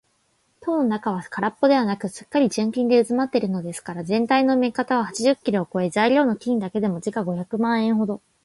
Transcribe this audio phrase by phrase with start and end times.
[0.61, 8.19] 塔の中はからっぽではなく、すっかり純金でうずまっているのですから、ぜんたいの目方は八十キロをこえ、材料の金だけでも時価五百万円ほど